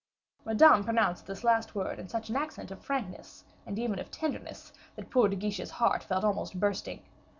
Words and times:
Madame 0.45 0.83
pronounced 0.83 1.27
this 1.27 1.43
last 1.43 1.75
word 1.75 1.99
in 1.99 2.07
such 2.07 2.27
an 2.31 2.35
accent 2.35 2.71
of 2.71 2.83
frankness, 2.83 3.43
and 3.67 3.77
even 3.77 3.99
of 3.99 4.09
tenderness, 4.09 4.73
that 4.95 5.11
poor 5.11 5.27
De 5.27 5.35
Guiche's 5.35 5.69
heart 5.69 6.03
felt 6.03 6.23
almost 6.23 6.59
bursting. 6.59 7.03